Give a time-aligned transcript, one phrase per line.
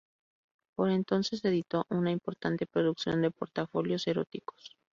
[0.75, 4.75] Por entonces editó una importante producción de portafolios eróticos.